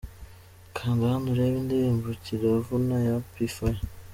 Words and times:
Kanda 0.75 1.03
hano 1.11 1.27
urebe 1.33 1.57
indirimbo 1.59 2.07
Kiravuna 2.23 2.95
ya 3.07 3.15
P 3.31 3.33
Fire. 3.55 3.81